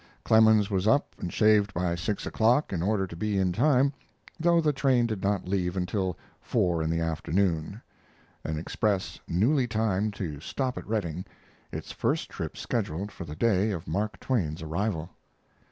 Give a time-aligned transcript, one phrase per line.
[0.23, 3.93] Clemens was up and shaved by six o'clock in order to be in time,
[4.39, 7.83] though the train did not leave until four in the afternoon
[8.43, 11.23] an express newly timed to stop at Redding
[11.71, 15.11] its first trip scheduled for the day of Mark Twain's arrival.